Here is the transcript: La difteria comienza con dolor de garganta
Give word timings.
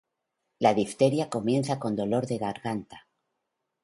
La 0.65 0.69
difteria 0.77 1.27
comienza 1.35 1.77
con 1.83 1.95
dolor 1.99 2.25
de 2.31 2.39
garganta 2.45 3.03